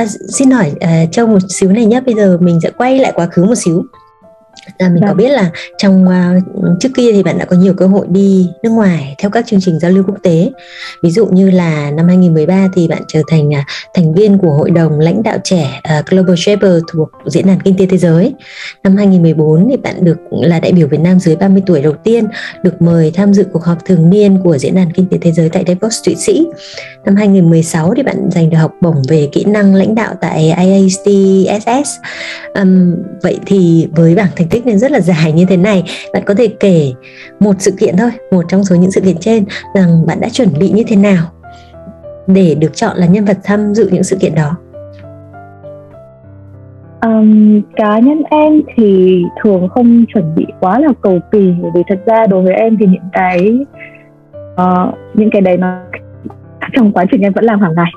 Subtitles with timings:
[0.00, 2.98] À, xin hỏi à, uh, Châu một xíu này nhé, bây giờ mình sẽ quay
[2.98, 3.84] lại quá khứ một xíu.
[4.78, 5.06] À, mình Đã.
[5.06, 5.16] có vâng.
[5.16, 6.42] biết là trong uh,
[6.80, 9.60] trước kia thì bạn đã có nhiều cơ hội đi nước ngoài theo các chương
[9.60, 10.50] trình giao lưu quốc tế.
[11.02, 13.54] Ví dụ như là năm 2013 thì bạn trở thành uh,
[13.94, 17.76] thành viên của hội đồng lãnh đạo trẻ uh, Global Shaper thuộc diễn đàn kinh
[17.76, 18.34] tế thế giới.
[18.82, 22.28] Năm 2014 thì bạn được là đại biểu Việt Nam dưới 30 tuổi đầu tiên
[22.62, 25.48] được mời tham dự cuộc họp thường niên của diễn đàn kinh tế thế giới
[25.48, 26.46] tại Davos, Thụy Sĩ.
[27.04, 31.08] Năm 2016 thì bạn giành được học bổng về kỹ năng lãnh đạo tại IAST
[32.54, 35.84] Um, vậy thì với bảng thành tích nên rất là dài như thế này.
[36.12, 36.92] Bạn có thể kể
[37.40, 39.44] một sự kiện thôi một trong số những sự kiện trên
[39.74, 41.24] rằng bạn đã chuẩn bị như thế nào
[42.26, 44.56] để được chọn là nhân vật tham dự những sự kiện đó?
[47.02, 51.82] Um, cá nhân em thì thường không chuẩn bị quá là cầu kỳ bởi vì
[51.88, 53.58] thật ra đối với em thì những cái
[54.34, 55.76] uh, những cái đấy nó
[56.72, 57.92] trong quá trình em vẫn làm hàng ngày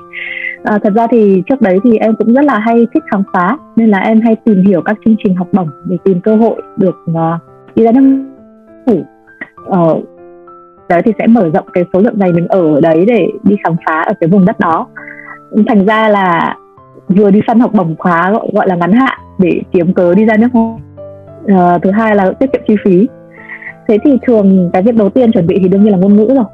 [0.64, 3.56] à, thật ra thì trước đấy thì em cũng rất là hay thích khám phá
[3.76, 6.62] nên là em hay tìm hiểu các chương trình học bổng để tìm cơ hội
[6.76, 7.16] được uh,
[7.74, 8.24] đi ra nước
[8.86, 9.06] phủ uh,
[9.66, 10.00] ờ,
[10.88, 13.76] đấy thì sẽ mở rộng cái số lượng ngày mình ở đấy để đi khám
[13.86, 14.86] phá ở cái vùng đất đó.
[15.66, 16.56] Thành ra là
[17.08, 20.24] vừa đi săn học bổng khóa gọi, gọi là ngắn hạn để kiếm cớ đi
[20.24, 20.74] ra nước ngoài
[21.44, 23.08] uh, thứ hai là tiết kiệm chi phí.
[23.88, 26.26] Thế thì thường cái việc đầu tiên chuẩn bị thì đương nhiên là ngôn ngữ
[26.34, 26.44] rồi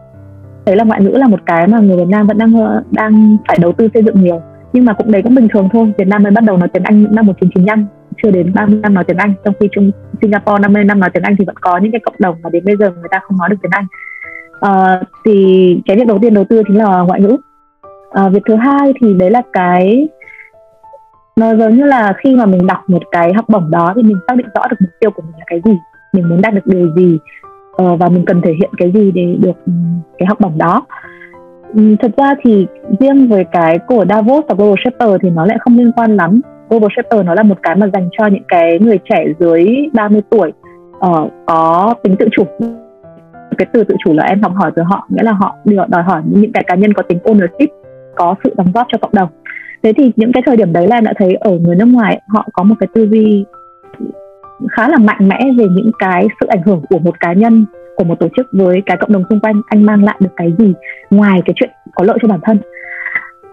[0.71, 3.37] thấy là ngoại ngữ là một cái mà người Việt Nam vẫn đang ờ, đang
[3.49, 4.43] phải đầu tư xây dựng nhiều.
[4.73, 5.93] Nhưng mà cũng đấy cũng bình thường thôi.
[5.99, 7.87] Việt Nam mới bắt đầu nói tiếng Anh năm 1995
[8.23, 9.35] chưa đến 30 năm nói tiếng Anh.
[9.45, 9.91] Trong khi Trung
[10.23, 12.65] Singapore 50 năm nói tiếng Anh thì vẫn có những cái cộng đồng mà đến
[12.65, 13.85] bây giờ người ta không nói được tiếng Anh.
[14.61, 15.35] À, thì
[15.87, 17.37] cái việc đầu tiên đầu tư chính là ngoại ngữ.
[18.13, 20.09] À, việc thứ hai thì đấy là cái
[21.37, 24.17] nó giống như là khi mà mình đọc một cái học bổng đó thì mình
[24.29, 25.79] xác định rõ được mục tiêu của mình là cái gì
[26.13, 27.19] mình muốn đạt được điều gì
[27.81, 29.73] Ờ, và mình cần thể hiện cái gì để được ừ,
[30.19, 30.87] cái học bổng đó.
[31.75, 32.67] Ừ, thật ra thì
[33.01, 36.41] riêng với cái của Davos và Global Shaper thì nó lại không liên quan lắm.
[36.69, 40.21] Global Shaper nó là một cái mà dành cho những cái người trẻ dưới 30
[40.31, 40.53] tuổi
[40.97, 42.45] uh, có tính tự chủ.
[43.59, 45.57] Cái từ tự chủ là em học hỏi từ họ nghĩa là họ
[45.89, 47.67] đòi hỏi những cái cá nhân có tính ownership
[48.17, 49.29] có sự đóng góp cho cộng đồng.
[49.83, 52.21] Thế thì những cái thời điểm đấy là em đã thấy ở người nước ngoài
[52.29, 53.45] họ có một cái tư duy
[54.69, 57.65] khá là mạnh mẽ về những cái sự ảnh hưởng của một cá nhân,
[57.97, 59.61] của một tổ chức với cái cộng đồng xung quanh.
[59.67, 60.75] Anh mang lại được cái gì
[61.11, 62.59] ngoài cái chuyện có lợi cho bản thân?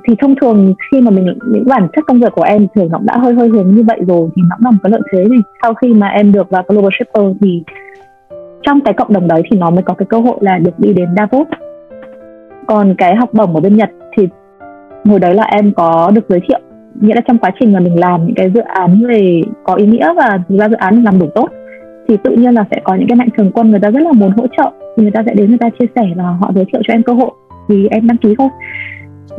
[0.07, 2.99] Thì thông thường khi mà mình, những bản chất công việc của em thường nó
[3.01, 5.39] đã hơi hơi hướng như vậy rồi thì nó là một cái lợi thế này
[5.61, 7.63] sau khi mà em được vào global shipper thì
[8.63, 10.93] trong cái cộng đồng đấy thì nó mới có cái cơ hội là được đi
[10.93, 11.47] đến Davos.
[12.67, 14.27] Còn cái học bổng ở bên Nhật thì
[15.05, 16.59] hồi đấy là em có được giới thiệu
[17.01, 19.85] nghĩa là trong quá trình mà mình làm những cái dự án về có ý
[19.85, 21.49] nghĩa và thực ra dự án làm đủ tốt,
[22.07, 24.11] thì tự nhiên là sẽ có những cái mạnh thường quân người ta rất là
[24.11, 26.65] muốn hỗ trợ, thì người ta sẽ đến người ta chia sẻ và họ giới
[26.65, 27.31] thiệu cho em cơ hội
[27.69, 28.47] thì em đăng ký thôi.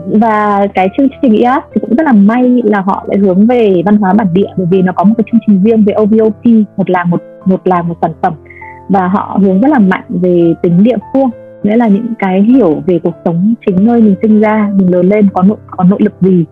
[0.06, 3.82] Và cái chương trình IAS thì cũng rất là may là họ lại hướng về
[3.84, 6.44] văn hóa bản địa, bởi vì nó có một cái chương trình riêng về OVOP
[6.76, 8.32] một làng, một một làng, một sản phẩm.
[8.88, 11.30] Và họ hướng rất là mạnh về tính địa phương,
[11.62, 15.08] nghĩa là những cái hiểu về cuộc sống chính nơi mình sinh ra, mình lớn
[15.08, 16.44] lên có nội có nội lực gì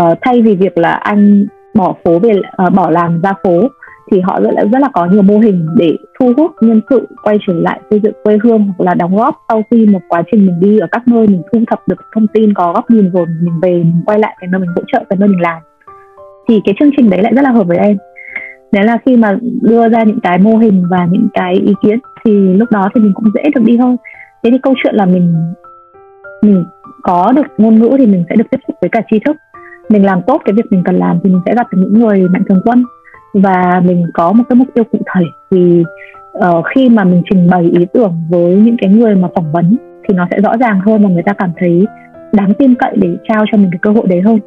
[0.00, 2.32] uh, thay vì việc là anh bỏ phố về
[2.66, 3.68] uh, bỏ làng ra phố
[4.12, 7.08] thì họ rất là rất là có nhiều mô hình để thu hút nhân sự
[7.22, 10.22] quay trở lại xây dựng quê hương hoặc là đóng góp sau khi một quá
[10.32, 13.10] trình mình đi ở các nơi mình thu thập được thông tin có góc nhìn
[13.10, 15.62] rồi mình về mình quay lại cái nơi mình hỗ trợ cái nơi mình làm.
[16.48, 17.96] Thì cái chương trình đấy lại rất là hợp với em.
[18.72, 21.98] Đấy là khi mà đưa ra những cái mô hình và những cái ý kiến
[22.24, 23.96] thì lúc đó thì mình cũng dễ được đi hơn.
[24.42, 25.34] Thế thì câu chuyện là mình
[26.42, 26.64] mình
[27.02, 29.36] có được ngôn ngữ thì mình sẽ được tiếp xúc với cả tri thức
[29.94, 32.28] mình làm tốt cái việc mình cần làm thì mình sẽ gặp được những người
[32.28, 32.84] mạnh thường quân.
[33.34, 35.82] Và mình có một cái mục tiêu cụ thể thì
[36.38, 39.76] uh, khi mà mình trình bày ý tưởng với những cái người mà phỏng vấn
[40.08, 41.86] thì nó sẽ rõ ràng hơn và người ta cảm thấy
[42.32, 44.38] đáng tin cậy để trao cho mình cái cơ hội đấy hơn.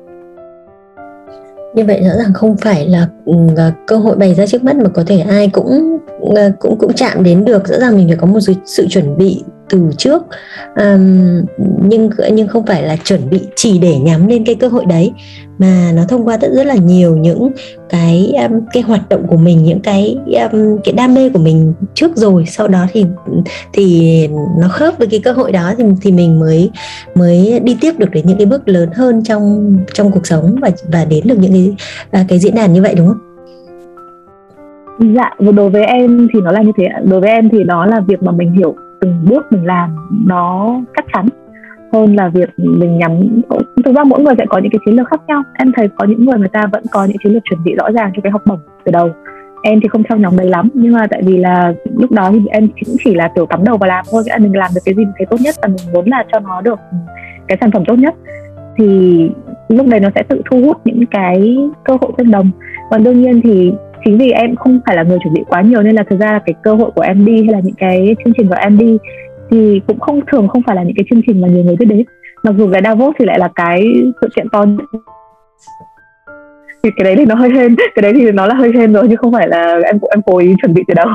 [1.75, 4.89] Như vậy rõ ràng không phải là uh, cơ hội bày ra trước mắt mà
[4.93, 7.67] có thể ai cũng uh, cũng cũng chạm đến được.
[7.67, 10.23] Rõ ràng mình phải có một sự, sự chuẩn bị từ trước
[10.75, 11.41] um,
[11.89, 15.11] nhưng nhưng không phải là chuẩn bị chỉ để nhắm lên cái cơ hội đấy
[15.57, 17.51] mà nó thông qua rất rất là nhiều những
[17.89, 20.17] cái um, cái hoạt động của mình những cái
[20.51, 23.05] um, cái đam mê của mình trước rồi sau đó thì
[23.73, 24.27] thì
[24.59, 26.71] nó khớp với cái cơ hội đó thì thì mình mới
[27.15, 30.71] mới đi tiếp được đến những cái bước lớn hơn trong trong cuộc sống và
[30.91, 31.75] và đến được những cái
[32.11, 33.17] à, cái diễn đàn như vậy đúng không?
[35.15, 36.87] Dạ, đối với em thì nó là như thế.
[37.03, 39.95] Đối với em thì đó là việc mà mình hiểu từng bước mình làm
[40.25, 41.25] nó chắc chắn.
[41.93, 43.11] Hơn là việc mình nhắm,
[43.85, 45.43] thực ra mỗi người sẽ có những cái chiến lược khác nhau.
[45.53, 47.91] Em thấy có những người người ta vẫn có những chiến lược chuẩn bị rõ
[47.91, 49.09] ràng cho cái học bổng từ đầu.
[49.63, 52.41] Em thì không theo nhóm đấy lắm, nhưng mà tại vì là lúc đó thì
[52.49, 55.05] em cũng chỉ là kiểu cắm đầu vào làm thôi mình làm được cái gì
[55.05, 56.79] mình thấy tốt nhất và mình muốn là cho nó được
[57.47, 58.15] cái sản phẩm tốt nhất.
[58.77, 59.29] Thì
[59.69, 62.51] lúc đấy nó sẽ tự thu hút những cái cơ hội tương đồng.
[62.89, 63.73] Còn đương nhiên thì
[64.05, 66.39] chính vì em không phải là người chuẩn bị quá nhiều nên là thực ra
[66.45, 68.97] cái cơ hội của em đi hay là những cái chương trình của em đi
[69.51, 71.85] thì cũng không, thường không phải là những cái chương trình mà nhiều người biết
[71.85, 72.03] đến.
[72.43, 73.83] Mặc dù cái Davos thì lại là cái
[74.21, 74.85] sự kiện to nhất.
[76.83, 79.07] Thì cái đấy thì nó hơi hên, cái đấy thì nó là hơi hên rồi
[79.09, 81.07] chứ không phải là em em cố ý chuẩn bị từ đâu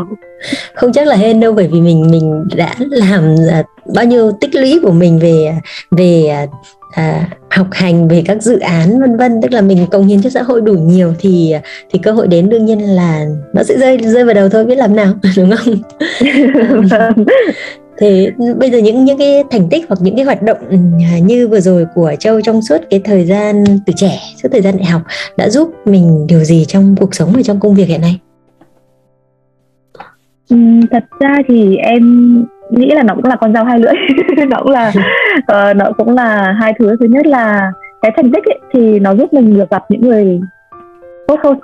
[0.74, 3.62] không, chắc là hên đâu, bởi vì mình mình đã làm à,
[3.96, 5.52] bao nhiêu tích lũy của mình về
[5.90, 6.46] về à,
[6.92, 9.40] à, học hành về các dự án vân vân.
[9.42, 11.54] Tức là mình công hiến cho xã hội đủ nhiều thì
[11.90, 14.78] thì cơ hội đến đương nhiên là nó sẽ rơi rơi vào đầu thôi biết
[14.78, 15.74] làm nào đúng không?
[17.98, 20.76] Thì bây giờ những những cái thành tích hoặc những cái hoạt động ừ,
[21.22, 24.76] như vừa rồi của châu trong suốt cái thời gian từ trẻ suốt thời gian
[24.76, 25.02] đại học
[25.36, 28.18] đã giúp mình điều gì trong cuộc sống và trong công việc hiện nay?
[30.50, 30.56] Ừ,
[30.90, 32.44] thật ra thì em
[32.78, 33.94] nghĩ là nó cũng là con dao hai lưỡi.
[34.50, 34.92] Nó cũng là
[35.38, 36.96] uh, nó cũng là hai thứ.
[37.00, 37.72] Thứ nhất là
[38.02, 40.40] cái thành tích ấy, thì nó giúp mình được gặp những người
[41.28, 41.58] tốt hơn.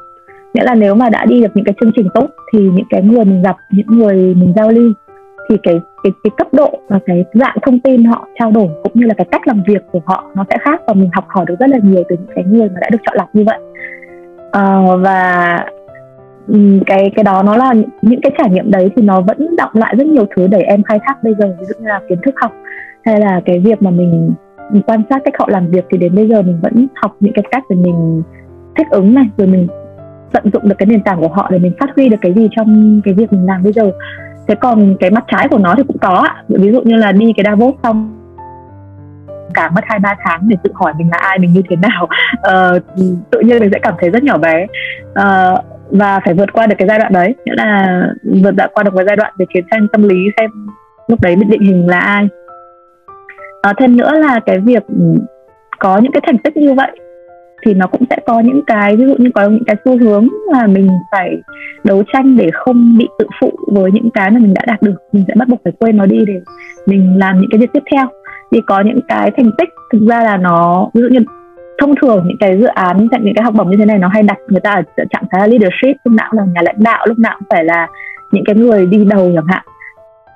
[0.55, 3.03] Nghĩa là nếu mà đã đi được những cái chương trình tốt thì những cái
[3.03, 4.93] người mình gặp những người mình giao lưu
[5.51, 8.93] thì cái cái cái cấp độ và cái dạng thông tin họ trao đổi cũng
[8.95, 11.45] như là cái cách làm việc của họ nó sẽ khác và mình học hỏi
[11.49, 13.59] được rất là nhiều từ những cái người mà đã được chọn lọc như vậy.
[14.49, 15.59] Uh, và
[16.49, 19.71] Ừ, cái cái đó nó là những cái trải nghiệm đấy thì nó vẫn đọng
[19.75, 22.19] lại rất nhiều thứ để em khai thác bây giờ ví dụ như là kiến
[22.25, 22.53] thức học
[23.05, 24.33] hay là cái việc mà mình,
[24.73, 27.33] mình quan sát cách họ làm việc thì đến bây giờ mình vẫn học những
[27.33, 28.23] cái cách để mình
[28.77, 29.69] thích ứng này rồi mình
[30.33, 32.49] tận dụng được cái nền tảng của họ để mình phát huy được cái gì
[32.57, 33.91] trong cái việc mình làm bây giờ.
[34.49, 37.33] Thế còn cái mặt trái của nó thì cũng có ví dụ như là đi
[37.37, 38.15] cái Davos xong
[39.55, 42.09] cả mất hai ba tháng để tự hỏi mình là ai mình như thế nào.
[42.35, 42.83] Uh,
[43.31, 44.67] tự nhiên mình sẽ cảm thấy rất nhỏ bé.
[45.11, 47.35] Uh, và phải vượt qua được cái giai đoạn đấy.
[47.45, 48.01] Nghĩa là
[48.43, 50.51] vượt đã qua được cái giai đoạn về chiến tranh tâm lý xem
[51.09, 52.29] lúc đấy biết định hình là ai.
[53.63, 55.05] À, thêm nữa là cái việc ừ,
[55.79, 56.91] có những cái thành tích như vậy
[57.67, 60.29] thì nó cũng sẽ có những cái ví dụ như có những cái xu hướng
[60.53, 61.37] là mình phải
[61.85, 64.95] đấu tranh để không bị tự phụ với những cái mà mình đã đạt được.
[65.13, 66.41] Mình sẽ bắt buộc phải quên nó đi để
[66.87, 68.07] mình làm những cái việc tiếp theo.
[68.53, 71.21] Thì có những cái thành tích thực ra là nó ví dụ như
[71.79, 74.23] thông thường những cái dự án những cái học bổng như thế này nó hay
[74.23, 77.19] đặt người ta ở trạng thái leadership lúc nào cũng là nhà lãnh đạo lúc
[77.19, 77.89] nào cũng phải là
[78.33, 79.65] những cái người đi đầu chẳng hạn.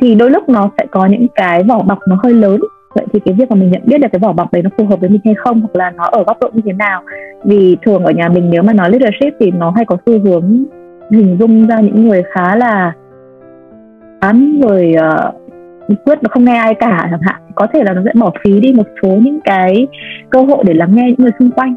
[0.01, 2.61] Thì đôi lúc nó sẽ có những cái vỏ bọc nó hơi lớn.
[2.95, 4.87] Vậy thì cái việc mà mình nhận biết được cái vỏ bọc đấy nó phù
[4.87, 7.03] hợp với mình hay không hoặc là nó ở góc độ như thế nào.
[7.45, 10.65] Vì thường ở nhà mình nếu mà nói leadership thì nó hay có xu hướng
[11.11, 12.93] hình dung ra những người khá là
[14.21, 15.42] án người uh,
[16.05, 17.41] quyết nó không nghe ai cả chẳng hạn.
[17.55, 19.87] Có thể là nó sẽ bỏ phí đi một số những cái
[20.31, 21.75] cơ hội để lắng nghe những người xung quanh.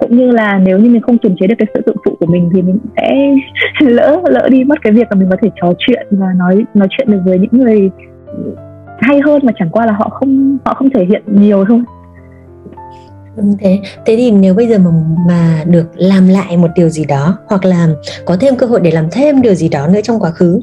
[0.00, 2.26] Cũng như là nếu như mình không kiềm chế được cái sự tự phụ của
[2.26, 3.36] mình thì mình sẽ
[3.86, 6.88] lỡ lỡ đi mất cái việc là mình có thể trò chuyện và nói nói
[6.90, 7.90] chuyện được với những người
[9.00, 11.80] hay hơn mà chẳng qua là họ không họ không thể hiện nhiều thôi.
[13.60, 13.80] Thế.
[14.06, 14.90] Thế thì nếu bây giờ mà
[15.28, 17.88] mà được làm lại một điều gì đó, hoặc là
[18.24, 20.60] có thêm cơ hội để làm thêm điều gì đó nữa trong quá khứ,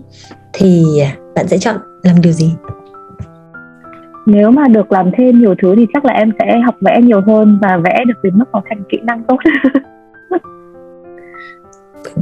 [0.53, 0.83] thì
[1.35, 2.53] bạn sẽ chọn làm điều gì?
[4.25, 7.21] Nếu mà được làm thêm nhiều thứ thì chắc là em sẽ học vẽ nhiều
[7.21, 9.37] hơn và vẽ được đến mức nó thành kỹ năng tốt.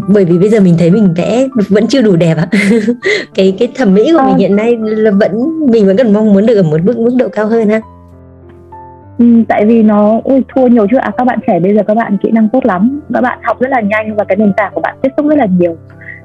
[0.08, 2.48] Bởi vì bây giờ mình thấy mình vẽ vẫn chưa đủ đẹp ạ.
[3.36, 4.26] Cái cái thẩm mỹ của à.
[4.26, 4.38] mình ờ.
[4.38, 5.32] hiện nay là vẫn
[5.72, 7.82] mình vẫn cần mong muốn được ở một mức mức độ cao hơn ha
[9.18, 11.94] Ừ, tại vì nó ui, thua nhiều chứ à các bạn trẻ bây giờ các
[11.98, 13.00] bạn kỹ năng tốt lắm.
[13.14, 15.38] Các bạn học rất là nhanh và cái nền tảng của bạn tiếp xúc rất
[15.38, 15.78] là nhiều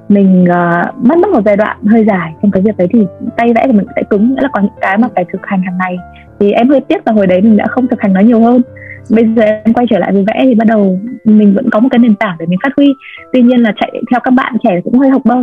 [0.08, 3.52] mình uh, mất mất một giai đoạn hơi dài trong cái việc đấy thì tay
[3.54, 5.78] vẽ của mình sẽ cứng nghĩa là có những cái mà phải thực hành hàng
[5.78, 5.96] ngày.
[6.40, 8.62] Thì em hơi tiếc là hồi đấy mình đã không thực hành nó nhiều hơn.
[9.10, 11.88] Bây giờ em quay trở lại với vẽ thì bắt đầu mình vẫn có một
[11.90, 12.94] cái nền tảng để mình phát huy.
[13.32, 15.36] Tuy nhiên là chạy theo các bạn trẻ cũng hơi học bơ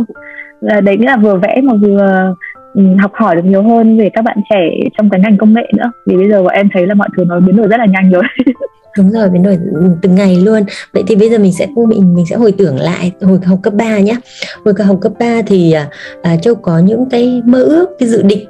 [0.60, 2.34] là đấy nghĩa là vừa vẽ mà vừa
[2.76, 5.62] Ừ, học hỏi được nhiều hơn về các bạn trẻ trong cái ngành công nghệ
[5.76, 5.92] nữa.
[6.06, 8.10] Vì bây giờ bọn em thấy là mọi thứ nó biến đổi rất là nhanh
[8.10, 8.22] rồi.
[8.96, 9.58] Đúng rồi biến đổi
[10.02, 10.62] từng ngày luôn.
[10.92, 13.74] Vậy thì bây giờ mình sẽ mình mình sẽ hồi tưởng lại hồi học cấp
[13.74, 14.16] 3 nhé
[14.64, 15.88] hồi học cấp 3 thì à,
[16.22, 18.44] à, châu có những cái mơ ước cái dự định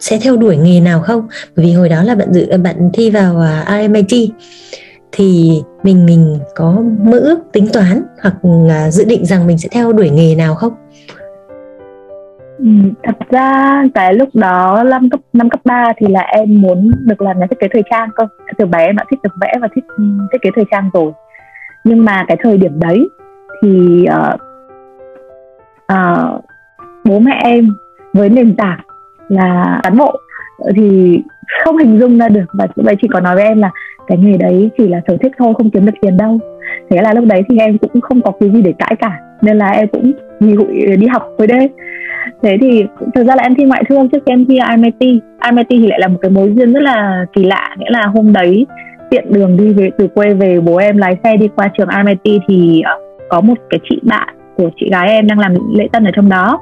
[0.00, 1.28] sẽ theo đuổi nghề nào không?
[1.56, 4.30] Bởi vì hồi đó là bạn dự bạn thi vào à, uh, RMIT
[5.12, 8.34] thì mình mình có mơ ước tính toán hoặc
[8.70, 10.72] à, dự định rằng mình sẽ theo đuổi nghề nào không?
[12.60, 12.66] Ừ,
[13.02, 17.22] thật ra cái lúc đó năm cấp năm cấp 3 thì là em muốn được
[17.22, 18.26] làm nhà thiết kế thời trang cơ.
[18.58, 19.84] Từ bé em đã thích được vẽ và thích
[20.32, 21.12] thiết kế thời trang rồi.
[21.84, 23.08] Nhưng mà cái thời điểm đấy
[23.62, 24.40] thì uh,
[25.92, 26.44] uh,
[27.04, 27.74] bố mẹ em
[28.12, 28.80] với nền tảng
[29.28, 30.20] là cán bộ
[30.76, 31.20] thì
[31.64, 32.46] không hình dung ra được.
[32.52, 33.70] Và lúc đấy chỉ có nói với em là
[34.06, 36.38] cái nghề đấy chỉ là sở thích thôi không kiếm được tiền đâu.
[36.90, 39.18] Thế là lúc đấy thì em cũng không có cái gì để cãi cả.
[39.42, 41.68] Nên là em cũng nghỉ hụi đi học với đây,
[42.42, 45.66] thế thì thực ra là em thi ngoại thương trước khi em thi IMIT IMIT
[45.70, 48.66] thì lại là một cái mối duyên rất là kỳ lạ nghĩa là hôm đấy
[49.10, 52.42] tiện đường đi về từ quê về bố em lái xe đi qua trường RMIT
[52.48, 52.92] thì ờ,
[53.28, 56.28] có một cái chị bạn của chị gái em đang làm lễ tân ở trong
[56.28, 56.60] đó.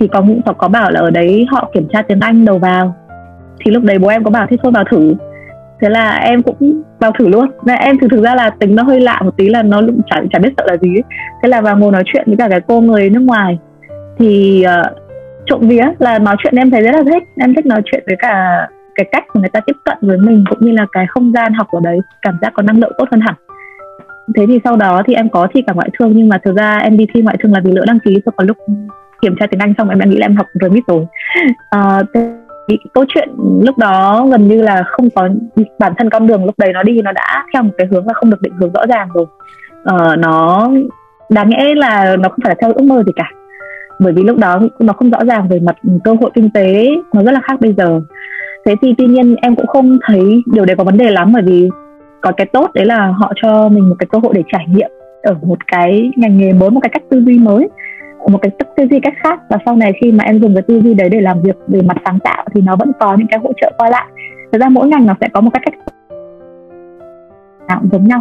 [0.00, 2.94] Thì có cũng có bảo là ở đấy họ kiểm tra tiếng Anh đầu vào.
[3.64, 5.14] Thì lúc đấy bố em có bảo thế thôi vào thử
[5.80, 7.50] thế là em cũng vào thử luôn.
[7.64, 10.16] Nên em thực thực ra là tính nó hơi lạ một tí là nó chả
[10.32, 11.02] chả biết sợ là gì ấy.
[11.42, 13.58] thế là vào ngồi nói chuyện với cả cái cô người nước ngoài.
[14.18, 14.96] Thì uh,
[15.46, 17.22] trộm vía là nói chuyện em thấy rất là thích.
[17.36, 20.44] Em thích nói chuyện với cả cái cách mà người ta tiếp cận với mình
[20.50, 21.98] cũng như là cái không gian học ở đấy.
[22.22, 23.34] Cảm giác có năng lượng tốt hơn hẳn.
[24.36, 26.78] Thế thì sau đó thì em có thi cả ngoại thương nhưng mà thực ra
[26.78, 28.56] em đi thi ngoại thương là vì lỡ đăng ký thôi có lúc
[29.22, 30.70] kiểm tra tiếng Anh xong em đã nghĩ là em học rồi.
[31.70, 33.28] Ờ, rồi à, thì câu chuyện
[33.62, 35.28] lúc đó gần như là không có
[35.78, 38.12] bản thân con đường lúc đấy nó đi nó đã theo một cái hướng là
[38.14, 39.26] không được định hướng rõ ràng rồi.
[39.84, 40.68] Ờ, nó
[41.28, 43.30] đáng lẽ là nó không phải là theo ước mơ gì cả.
[43.98, 47.22] Bởi vì lúc đó nó không rõ ràng về mặt cơ hội kinh tế nó
[47.22, 48.00] rất là khác bây giờ.
[48.66, 51.42] Thế thì tuy nhiên em cũng không thấy điều đấy có vấn đề lắm bởi
[51.42, 51.68] vì
[52.20, 54.90] có cái tốt đấy là họ cho mình một cái cơ hội để trải nghiệm
[55.22, 57.68] ở một cái ngành nghề mới một cái cách tư duy mới
[58.28, 59.40] một cái tư duy cách khác.
[59.48, 61.80] Và sau này khi mà em dùng cái tư duy đấy để làm việc về
[61.82, 64.06] mặt sáng tạo thì nó vẫn có những cái hỗ trợ qua lại.
[64.52, 65.74] Thực ra mỗi ngành nó sẽ có một cái cách
[67.68, 68.20] nào giống nhau.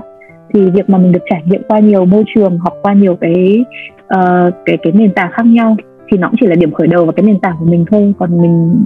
[0.54, 3.66] Thì việc mà mình được trải nghiệm qua nhiều môi trường học qua nhiều cái
[4.04, 5.76] uh, cái cái nền tảng khác nhau
[6.12, 8.14] thì nó cũng chỉ là điểm khởi đầu và cái nền tảng của mình thôi.
[8.20, 8.84] Còn mình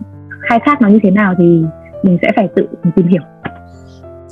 [0.50, 1.64] khai thác nó như thế nào thì
[2.04, 3.22] mình sẽ phải tự tìm hiểu.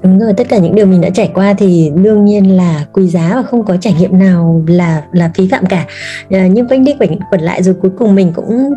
[0.04, 3.08] Đúng rồi, tất cả những điều mình đã trải qua thì đương nhiên là quý
[3.08, 5.86] giá và không có trải nghiệm nào là là phí phạm cả.
[6.30, 8.74] À, nhưng quanh đi quẩn, quẩn lại rồi cuối cùng mình cũng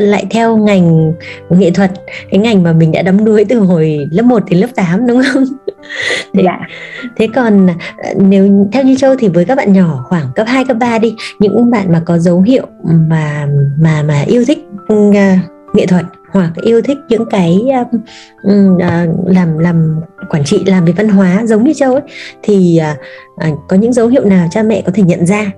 [0.00, 1.12] lại theo ngành
[1.50, 1.90] nghệ thuật,
[2.30, 5.22] cái ngành mà mình đã đắm đuối từ hồi lớp 1 đến lớp 8 đúng
[5.32, 5.44] không?
[6.34, 6.58] thế, dạ.
[7.16, 7.66] thế còn
[7.96, 10.98] à, nếu theo như Châu thì với các bạn nhỏ khoảng cấp 2 cấp 3
[10.98, 13.48] đi, những bạn mà có dấu hiệu mà
[13.80, 14.58] mà mà yêu thích
[14.92, 15.14] uh,
[15.74, 17.58] nghệ thuật hoặc yêu thích những cái
[18.42, 22.02] um, uh, làm làm quản trị làm về văn hóa giống như châu ấy
[22.42, 25.50] thì uh, uh, có những dấu hiệu nào cha mẹ có thể nhận ra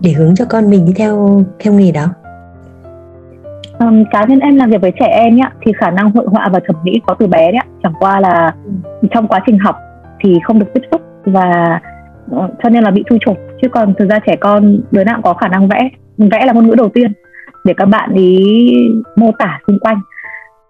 [0.00, 2.06] để hướng cho con mình đi theo theo nghề đó?
[3.78, 6.48] Um, cá nhân em làm việc với trẻ em nhá thì khả năng hội họa
[6.52, 9.08] và thẩm mỹ có từ bé đấy chẳng qua là ừ.
[9.10, 9.76] trong quá trình học
[10.20, 11.80] thì không được tiếp xúc và
[12.36, 15.14] uh, cho nên là bị thu chột chứ còn thực ra trẻ con đứa nào
[15.14, 15.88] cũng có khả năng vẽ.
[16.18, 17.12] Vẽ là ngôn ngữ đầu tiên
[17.64, 18.44] để các bạn ý
[19.16, 20.00] mô tả xung quanh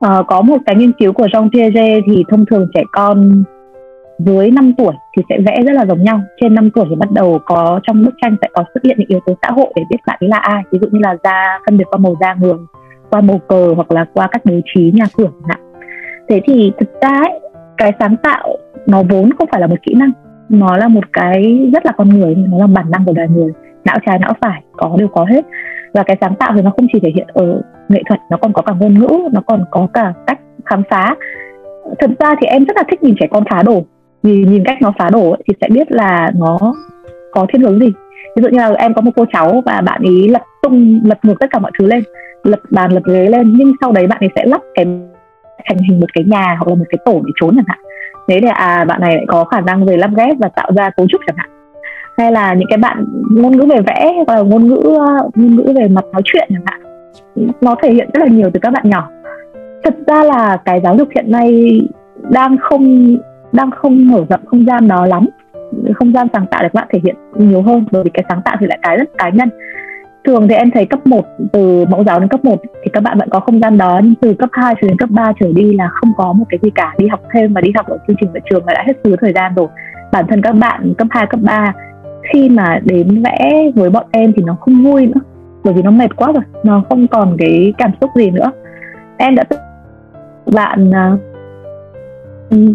[0.04, 3.44] à, có một cái nghiên cứu của Jean Piaget thì thông thường trẻ con
[4.18, 6.20] dưới 5 tuổi thì sẽ vẽ rất là giống nhau.
[6.40, 9.08] Trên 5 tuổi thì bắt đầu có trong bức tranh sẽ có xuất hiện những
[9.08, 10.62] yếu tố xã hội để biết bạn ấy là ai.
[10.70, 12.54] Ví dụ như là da phân biệt qua màu da người
[13.10, 15.58] qua màu cờ hoặc là qua các bố trí nhà cửa nào.
[16.28, 17.40] thế thì thực ra ấy,
[17.76, 18.56] cái sáng tạo
[18.86, 20.10] nó vốn không phải là một kỹ năng.
[20.48, 23.52] Nó là một cái rất là con người nó là bản năng của loài người.
[23.84, 25.44] Não trái não phải có đều có hết.
[25.94, 28.52] Và cái sáng tạo thì nó không chỉ thể hiện ở nghệ thuật nó còn
[28.52, 31.14] có cả ngôn ngữ nó còn có cả cách khám phá.
[31.98, 33.84] Thật ra thì em rất là thích nhìn trẻ con phá đổ,
[34.22, 36.58] vì nhìn cách nó phá đổ ấy, thì sẽ biết là nó
[37.32, 37.92] có thiên hướng gì.
[38.36, 41.18] Ví dụ như là em có một cô cháu và bạn ấy lật tung lật
[41.22, 42.02] ngược tất cả mọi thứ lên
[42.44, 44.84] lật bàn lật ghế lên nhưng sau đấy bạn ấy sẽ lắp cái
[45.68, 47.78] thành hình một cái nhà hoặc là một cái tổ để trốn chẳng hạn.
[48.28, 50.90] Thế thì à bạn này lại có khả năng về lắp ghép và tạo ra
[50.90, 51.50] cấu trúc chẳng hạn.
[52.18, 55.56] Hay là những cái bạn ngôn ngữ về vẽ hoặc là ngôn ngữ ờ, ngôn
[55.56, 56.80] ngữ về mặt nói chuyện chẳng hạn
[57.60, 59.08] nó thể hiện rất là nhiều từ các bạn nhỏ.
[59.84, 61.80] Thật ra là cái giáo dục hiện nay
[62.30, 63.16] đang không
[63.52, 65.26] đang không mở rộng không gian đó lắm.
[65.94, 68.40] Không gian sáng tạo để các bạn thể hiện nhiều hơn, bởi vì cái sáng
[68.44, 69.48] tạo thì lại cái rất cá nhân.
[70.24, 73.18] Thường thì em thấy cấp 1 từ mẫu giáo đến cấp 1 thì các bạn
[73.18, 75.74] vẫn có không gian đó, nhưng từ cấp 2 cho đến cấp 3 trở đi
[75.74, 76.94] là không có một cái gì cả.
[76.98, 79.16] Đi học thêm và đi học ở chương trình ở trường là đã hết thứ
[79.20, 79.66] thời gian rồi.
[80.12, 81.72] Bản thân các bạn cấp 2 cấp 3
[82.32, 85.20] khi mà đến vẽ với bọn em thì nó không vui nữa
[85.64, 88.50] bởi vì nó mệt quá rồi nó không còn cái cảm xúc gì nữa.
[89.16, 89.44] Em đã
[90.54, 91.16] bạn à,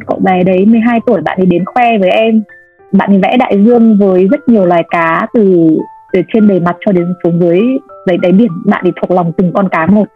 [0.07, 2.43] cậu bé đấy 12 tuổi bạn ấy đến khoe với em.
[2.91, 5.69] Bạn ấy vẽ đại dương với rất nhiều loài cá từ
[6.13, 7.61] từ trên bề mặt cho đến xuống dưới
[8.07, 8.51] dưới đáy biển.
[8.65, 10.07] Bạn ấy thuộc lòng từng con cá một.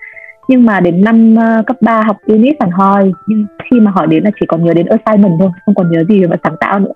[0.48, 4.08] Nhưng mà đến năm uh, cấp 3 học unit phản hoi nhưng khi mà hỏi
[4.08, 6.80] đến là chỉ còn nhớ đến assignment thôi không còn nhớ gì về sáng tạo
[6.80, 6.92] nữa.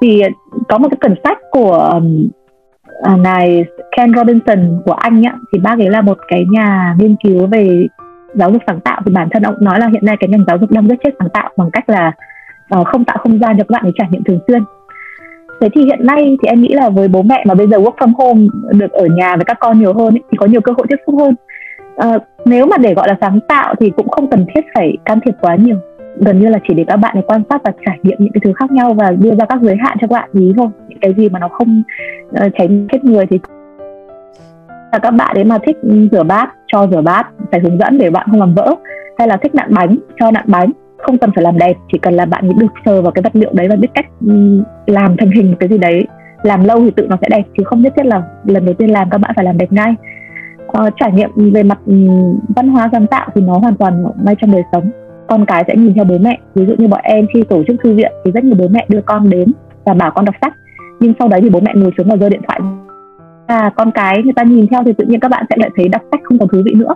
[0.00, 0.22] Thì
[0.68, 2.28] có một cái quyển sách của um,
[3.02, 3.64] à, ngài
[3.96, 7.86] Ken Robinson của Anh á, thì bác ấy là một cái nhà nghiên cứu về
[8.34, 9.00] giáo dục sáng tạo.
[9.06, 11.10] Thì bản thân ông nói là hiện nay cái ngành giáo dục đang rất chết
[11.18, 12.12] sáng tạo bằng cách là
[12.78, 14.62] uh, không tạo không gian cho các bạn ấy trải nghiệm thường xuyên.
[15.60, 17.96] Thế thì hiện nay thì em nghĩ là với bố mẹ mà bây giờ work
[17.96, 20.72] from home được ở nhà với các con nhiều hơn ấy, thì có nhiều cơ
[20.76, 21.34] hội tiếp xúc hơn.
[22.08, 25.20] Uh, nếu mà để gọi là sáng tạo thì cũng không cần thiết phải can
[25.20, 25.76] thiệp quá nhiều
[26.16, 28.40] gần như là chỉ để các bạn ấy quan sát và trải nghiệm những cái
[28.44, 30.66] thứ khác nhau và đưa ra các giới hạn cho các bạn ý thôi.
[30.88, 31.82] Những cái gì mà nó không
[32.46, 33.40] uh, tránh chết người thì
[34.92, 35.76] là các bạn ấy mà thích
[36.12, 38.74] rửa bát cho rửa bát phải hướng dẫn để bạn không làm vỡ.
[39.18, 40.70] Hay là thích nặn bánh cho nặn bánh.
[40.98, 43.50] Không cần phải làm đẹp chỉ cần là bạn được sờ vào cái vật liệu
[43.52, 46.06] đấy và biết cách ừ, làm thành hình một cái gì đấy.
[46.42, 48.90] Làm lâu thì tự nó sẽ đẹp chứ không nhất thiết là lần đầu tiên
[48.90, 49.94] làm các bạn phải làm đẹp ngay.
[50.66, 54.34] Uh, trải nghiệm về mặt um, văn hóa sáng tạo thì nó hoàn toàn ngay
[54.40, 54.90] trong đời sống
[55.32, 56.38] con cái sẽ nhìn theo bố mẹ.
[56.54, 58.86] Ví dụ như bọn em khi tổ chức thư viện thì rất nhiều bố mẹ
[58.88, 59.52] đưa con đến
[59.84, 60.52] và bảo con đọc sách.
[61.00, 62.60] Nhưng sau đấy thì bố mẹ ngồi xuống và giơ điện thoại.
[63.46, 65.88] À con cái người ta nhìn theo thì tự nhiên các bạn sẽ lại thấy
[65.88, 66.94] đọc sách không còn thú vị nữa.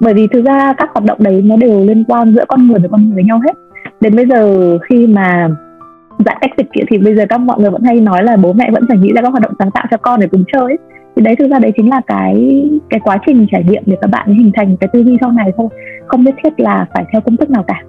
[0.00, 2.78] Bởi vì thực ra các hoạt động đấy nó đều liên quan giữa con người
[2.78, 3.52] với con người với nhau hết.
[4.00, 5.48] Đến bây giờ khi mà
[6.18, 8.70] giãn cách dịch thì bây giờ các mọi người vẫn hay nói là bố mẹ
[8.70, 10.78] vẫn phải nghĩ ra các hoạt động sáng tạo cho con để cùng chơi ấy.
[11.16, 14.10] thì đấy, thực ra đấy chính là cái cái quá trình trải nghiệm để các
[14.10, 15.68] bạn hình thành cái tư duy sau này thôi
[16.06, 17.82] không nhất thiết là phải theo công thức nào cả.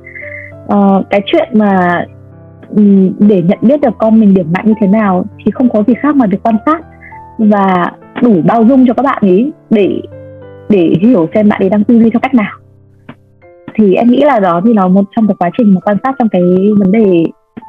[0.67, 2.05] Ờ, cái chuyện mà
[3.19, 5.93] để nhận biết được con mình điểm mạnh như thế nào thì không có gì
[6.01, 6.81] khác mà được quan sát
[7.38, 7.91] và
[8.22, 10.01] đủ bao dung cho các bạn ấy để
[10.69, 12.51] để hiểu xem bạn ấy đang tư duy theo cách nào.
[13.75, 16.15] Thì em nghĩ là đó thì nó một trong cái quá trình mà quan sát
[16.19, 16.41] trong cái
[16.79, 17.24] vấn đề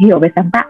[0.05, 0.65] hiểu về sáng tạo.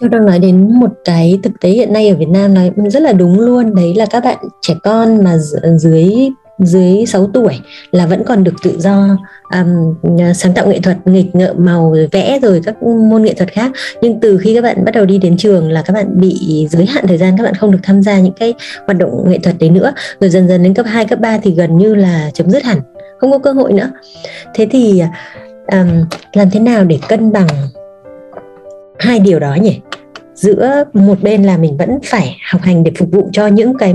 [0.00, 3.02] Châu đang nói đến một cái thực tế hiện nay ở Việt Nam nói rất
[3.02, 3.74] là đúng luôn.
[3.74, 5.36] Đấy là các bạn trẻ con mà
[5.76, 7.60] dưới dưới 6 tuổi
[7.90, 9.16] là vẫn còn được tự do
[9.52, 9.94] um,
[10.34, 13.70] sáng tạo nghệ thuật nghịch ngợm màu vẽ rồi các môn nghệ thuật khác.
[14.02, 16.86] Nhưng từ khi các bạn bắt đầu đi đến trường là các bạn bị giới
[16.86, 18.54] hạn thời gian các bạn không được tham gia những cái
[18.86, 19.92] hoạt động nghệ thuật đấy nữa.
[20.20, 22.80] Rồi dần dần đến cấp 2, cấp 3 thì gần như là chấm dứt hẳn
[23.18, 23.90] không có cơ hội nữa.
[24.54, 25.02] Thế thì
[25.72, 25.88] um,
[26.32, 27.48] làm thế nào để cân bằng
[28.98, 29.80] hai điều đó nhỉ?
[30.38, 33.94] Giữa một bên là mình vẫn phải học hành để phục vụ cho những cái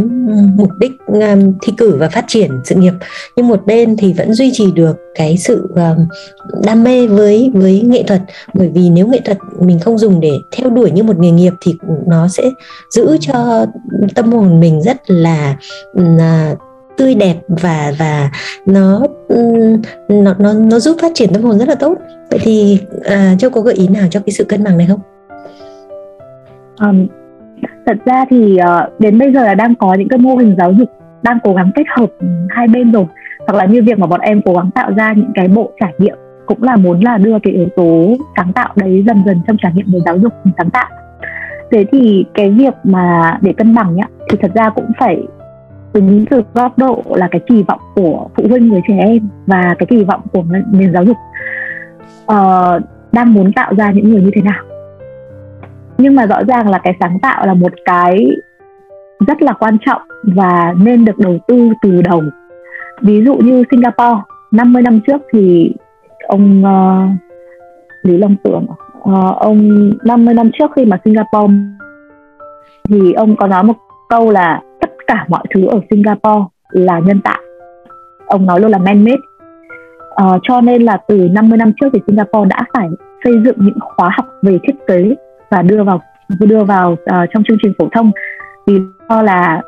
[0.56, 2.94] mục đích um, thi cử và phát triển sự nghiệp.
[3.36, 6.06] Nhưng một bên thì vẫn duy trì được cái sự um,
[6.64, 8.22] đam mê với với nghệ thuật.
[8.54, 11.54] Bởi vì nếu nghệ thuật mình không dùng để theo đuổi như một nghề nghiệp
[11.62, 11.76] thì
[12.08, 12.44] nó sẽ
[12.90, 13.66] giữ cho
[14.16, 15.58] tâm hồn mình rất là
[16.00, 16.60] uh,
[16.98, 18.32] tươi đẹp và và
[18.66, 21.98] nó um, nó nó nó giúp phát triển tâm hồn rất là tốt.
[22.32, 25.00] Vậy thì à, châu có gợi ý nào cho cái sự cân bằng này không?
[26.80, 27.08] Um,
[27.86, 30.74] thật ra thì uh, đến bây giờ là đang có những cái mô hình giáo
[30.74, 30.90] dục
[31.22, 33.05] đang cố gắng kết hợp ừ, hai bên rồi.
[33.48, 35.94] Hoặc là như việc mà bọn em cố gắng tạo ra những cái bộ trải
[35.98, 39.57] nghiệm cũng là muốn là đưa cái yếu tố sáng tạo đấy dần dần trong
[39.59, 40.90] trải nghiệm về giáo dục sáng tạo.
[41.72, 45.24] Thế thì cái việc mà để cân bằng nhá thì thật ra cũng phải
[45.94, 49.75] tính từ góc độ là cái kỳ vọng của phụ huynh với trẻ em và
[49.79, 51.18] cái kỳ vọng của nền giáo dục.
[52.31, 54.73] Uh, đang muốn tạo ra những người như thế nào?
[55.98, 58.32] Nhưng mà rõ ràng là cái sáng tạo là một cái
[59.27, 62.22] rất là quan trọng và nên được đầu tư từ đầu.
[63.01, 65.74] Ví dụ như Singapore 50 năm trước thì
[66.27, 67.10] ông uh,
[68.03, 68.66] Lý Long Tưởng
[69.00, 71.53] uh, ông 50 năm trước khi mà Singapore
[72.90, 73.74] thì ông có nói một
[74.10, 77.40] câu là tất cả mọi thứ ở Singapore là nhân tạo.
[78.27, 81.88] Ông nói luôn là man made uh, ờ, cho nên là từ 50 năm trước
[81.94, 82.90] thì Singapore đã phải
[83.24, 85.16] xây dựng những khóa học về thiết kế
[85.53, 86.01] và đưa vào
[86.39, 88.11] đưa vào uh, trong chương trình phổ thông.
[88.68, 89.61] Vì do là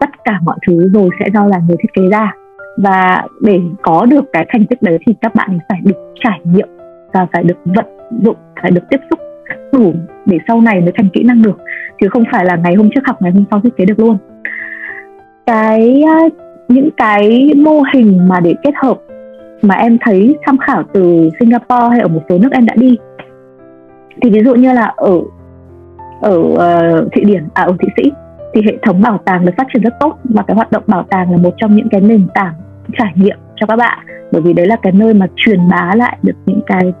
[0.00, 2.32] tất cả mọi thứ rồi sẽ do là người thiết kế ra.
[2.76, 6.68] Và để có được cái thành tích đấy thì các bạn phải được trải nghiệm
[7.12, 7.86] và phải được vận
[8.24, 9.18] dụng phải được tiếp xúc
[9.72, 9.94] đủ
[10.26, 11.58] để sau này mới thành kỹ năng được.
[12.00, 14.18] Chứ không phải là ngày hôm trước học ngày hôm sau thiết kế được luôn.
[15.46, 16.28] Cái ờ,
[16.68, 18.98] những cái mô hình mà để kết hợp
[19.62, 22.96] mà em thấy tham khảo từ Singapore hay ở một số nước em đã đi
[24.22, 25.20] thì ví dụ như là ở
[26.20, 28.12] ở uh, Thụy Điển à ở Thụy Sĩ
[28.54, 31.02] thì hệ thống bảo tàng được phát triển rất tốt và cái hoạt động bảo
[31.10, 32.54] tàng là một trong những cái nền tảng
[32.98, 33.98] trải nghiệm cho các bạn.
[34.32, 36.92] Bởi vì đấy là cái nơi mà truyền bá lại được những cái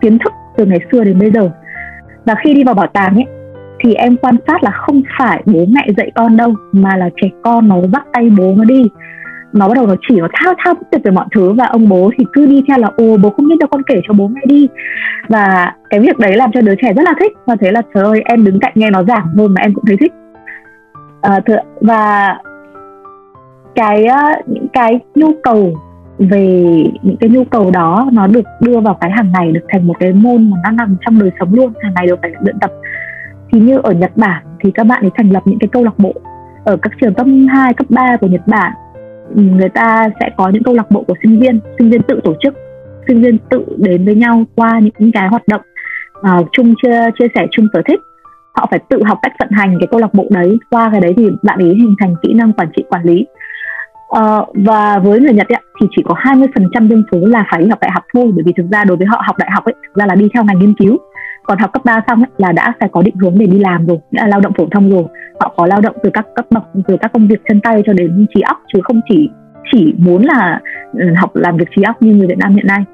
[0.00, 1.50] kiến thức từ ngày xưa đến bây giờ.
[2.24, 3.26] Và khi đi vào bảo tàng ấy
[3.80, 7.28] thì em quan sát là không phải bố mẹ dạy con đâu mà là trẻ
[7.42, 8.88] con nó bắt tay bố nó đi
[9.52, 11.88] nó bắt đầu nó chỉ nó thao thao bất tuyệt về mọi thứ và ông
[11.88, 14.28] bố thì cứ đi theo là ồ bố không biết đâu con kể cho bố
[14.28, 14.68] nghe đi.
[15.28, 18.04] Và cái việc đấy làm cho đứa trẻ rất là thích và thế là trời
[18.04, 20.12] ơi em đứng cạnh nghe nó giảng thôi mà em cũng thấy thích.
[21.20, 21.40] À,
[21.80, 22.34] và
[23.74, 25.72] cái ờ, những cái nhu cầu
[26.18, 26.64] về
[27.02, 29.94] những cái nhu cầu đó nó được đưa vào cái hàng ngày được thành một
[30.00, 32.70] cái môn mà nó nằm trong đời sống luôn hàng ngày đều phải luyện tập.
[33.52, 35.98] Thì như ở Nhật Bản thì các bạn ấy thành lập những cái câu lạc
[35.98, 36.12] bộ
[36.64, 38.72] ở các trường cấp 2, cấp 3 của Nhật Bản
[39.34, 42.34] người ta sẽ có những câu lạc bộ của sinh viên sinh viên tự tổ
[42.42, 42.54] chức
[43.08, 45.60] sinh viên tự đến với nhau qua những cái hoạt động
[46.18, 48.00] uh, chung chia chia sẻ chung sở thích.
[48.54, 51.14] Họ phải tự học cách vận hành cái câu lạc bộ đấy qua cái đấy
[51.16, 53.26] thì bạn ấy hình thành kỹ năng quản trị quản lý.
[54.18, 57.68] Uh, và với người Nhật ấy, thì chỉ có 20% dân số là phải đi
[57.68, 59.74] học đại học thôi bởi vì thực ra đối với họ học đại học ấy
[59.82, 60.96] thực ra là đi theo ngành nghiên cứu
[61.48, 63.86] còn học cấp 3 xong ấy, là đã phải có định hướng để đi làm
[63.86, 65.04] rồi đã là lao động phổ thông rồi.
[65.40, 67.92] Họ có lao động từ các cấp bậc từ các công việc chân tay cho
[67.92, 69.30] đến trí óc chứ không chỉ
[69.72, 70.60] chỉ muốn là
[70.92, 72.84] ừ, học làm việc trí óc như người Việt Nam hiện nay.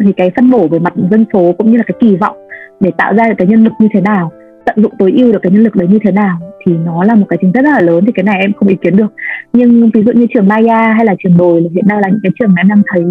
[0.00, 2.36] Thì cái phân bổ về mặt dân số cũng như là cái kỳ vọng
[2.80, 4.30] để tạo ra được cái nhân lực như thế nào
[4.64, 7.14] tận dụng tối ưu được cái nhân lực đấy như thế nào thì nó là
[7.14, 9.12] một cái chính rất là lớn thì cái này em không ý kiến được.
[9.52, 12.32] Nhưng ví dụ như trường Maya hay là trường đồi hiện nay là những cái
[12.38, 13.04] trường mà em đang thấy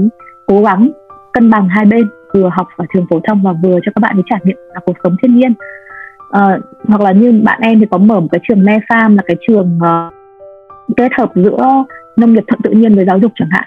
[0.48, 0.90] cố gắng
[1.34, 4.18] cân bằng hai bên vừa học ở trường phổ thông và vừa cho các bạn
[4.18, 5.54] ấy trải nghiệm là cuộc sống thiên nhiên.
[6.38, 9.24] Uh, hoặc là như bạn em thì có mở một cái trường Me Farm là
[9.26, 10.14] cái trường uh,
[10.98, 11.84] kết hợp giữa
[12.18, 13.64] nông nghiệp thuận tự nhiên với giáo dục chẳng hạn.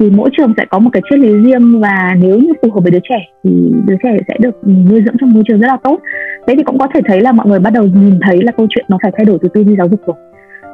[0.00, 2.80] Thì mỗi trường sẽ có một cái triết lý riêng và nếu như phù hợp
[2.82, 5.76] với đứa trẻ thì đứa trẻ sẽ được nuôi dưỡng trong môi trường rất là
[5.82, 6.00] tốt.
[6.46, 8.66] Thế thì cũng có thể thấy là mọi người bắt đầu nhìn thấy là câu
[8.70, 10.16] chuyện nó phải thay đổi từ tư duy giáo dục rồi.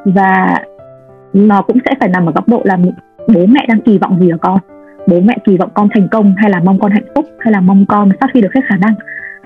[0.05, 0.59] Và
[1.33, 2.77] nó cũng sẽ phải nằm ở góc độ là
[3.35, 4.59] bố mẹ đang kỳ vọng gì ở con
[5.07, 7.61] bố mẹ kỳ vọng con thành công hay là mong con hạnh phúc hay là
[7.61, 8.95] mong con phát huy được hết khả năng?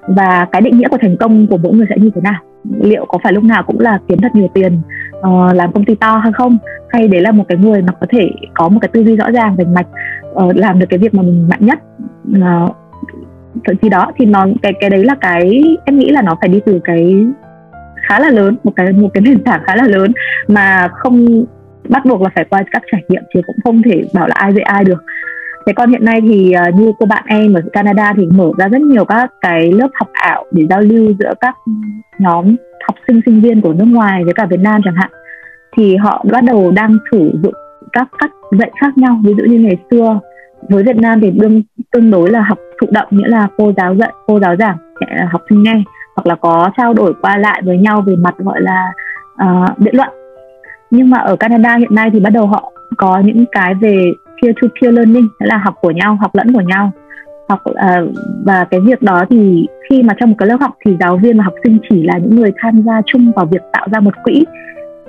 [0.09, 2.41] Và cái định nghĩa của thành công của mỗi người sẽ như thế nào?
[2.81, 4.81] Liệu có phải lúc nào cũng là kiếm thật nhiều tiền
[5.19, 6.59] uh, làm công ty to hay không?
[6.89, 9.31] Hay đấy là một cái người mà có thể có một cái tư duy rõ
[9.31, 9.87] ràng rành mạch
[10.33, 11.79] uh, làm được cái việc mà mình mạnh nhất?
[12.31, 12.77] Uh,
[13.65, 16.49] thậm chí đó thì nó cái cái đấy là cái em nghĩ là nó phải
[16.49, 17.27] đi từ cái
[18.09, 20.13] khá là lớn một cái một cái nền tảng khá là lớn
[20.49, 21.45] mà không
[21.89, 24.55] bắt buộc là phải qua các trải nghiệm chứ cũng không thể bảo là ai
[24.55, 25.05] dạy ai được
[25.67, 28.69] thế còn hiện nay thì uh, như cô bạn em ở Canada thì mở ra
[28.69, 31.55] rất nhiều các cái lớp học ảo để giao lưu giữa các
[32.19, 32.57] nhóm
[32.89, 35.11] học sinh sinh viên của nước ngoài với cả Việt Nam chẳng hạn.
[35.77, 37.55] Thì họ bắt đầu đang sử dụng
[37.93, 39.21] các cách dạy khác nhau.
[39.25, 40.21] Ví dụ như ngày xưa
[40.69, 43.95] với Việt Nam thì đương tương đối là học thụ động nghĩa là cô giáo
[43.95, 45.83] dạy cô giáo giảng sẽ học sinh nghe
[46.17, 48.93] hoặc là có trao đổi qua lại với nhau về mặt gọi là
[49.43, 50.09] uh, biện luận.
[50.91, 54.57] Nhưng mà ở Canada hiện nay thì bắt đầu họ có những cái về peer
[54.63, 56.91] to peer learning nghĩa là học của nhau học lẫn của nhau.
[57.49, 57.77] Học uh,
[58.45, 61.39] và cái việc đó thì khi mà trong một cái lớp học thì giáo viên
[61.39, 64.15] và học sinh chỉ là những người tham gia chung vào việc tạo ra một
[64.25, 64.45] quỹ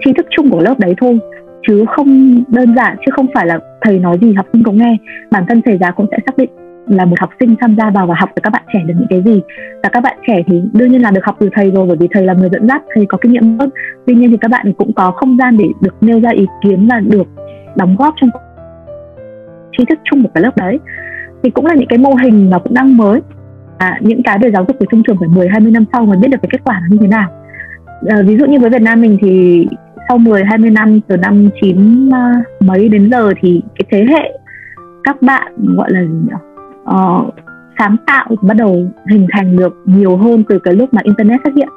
[0.05, 1.19] tri thức chung của lớp đấy thôi
[1.67, 4.97] chứ không đơn giản chứ không phải là thầy nói gì học sinh cũng nghe.
[5.31, 6.49] Bản thân thầy giáo cũng sẽ xác định
[6.87, 9.07] là một học sinh tham gia vào và học với các bạn trẻ được những
[9.09, 9.41] cái gì.
[9.83, 12.07] Và các bạn trẻ thì đương nhiên là được học từ thầy rồi bởi vì
[12.11, 13.69] thầy là người dẫn dắt thầy có kinh nghiệm hơn
[14.05, 16.87] tuy nhiên thì các bạn cũng có không gian để được nêu ra ý kiến
[16.87, 17.27] và được
[17.75, 18.29] đóng góp trong
[19.77, 20.79] tri thức chung của cái lớp đấy.
[21.43, 23.21] Thì cũng là những cái mô hình mà cũng đang mới.
[23.77, 26.17] À, những cái về giáo dục của trung trường phải 10 20 năm sau mới
[26.17, 27.29] biết được cái kết quả là như thế nào.
[28.07, 29.65] À, ví dụ như với Việt Nam mình thì
[30.09, 34.39] sau 10 20 năm từ năm 9 ờ, mấy đến giờ thì cái thế hệ
[35.03, 36.33] các bạn gọi là gì nhỉ?
[36.81, 37.33] Uh,
[37.79, 41.53] sáng tạo bắt đầu hình thành được nhiều hơn từ cái lúc mà internet xuất
[41.55, 41.69] hiện.